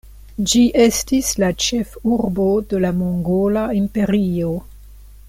[0.51, 4.55] Ĝi estis la ĉefurbo de la Mongola Imperio.